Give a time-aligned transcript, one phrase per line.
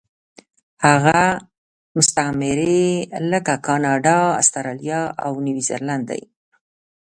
[0.85, 1.21] هغه
[1.97, 2.85] مستعمرې
[3.31, 6.21] لکه کاناډا، اسټرالیا او نیوزیلینډ دي.